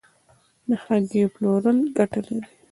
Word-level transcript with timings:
د 0.67 0.69
هګیو 0.83 1.31
پلورل 1.35 1.79
ګټه 1.97 2.19
لري؟ 2.27 2.39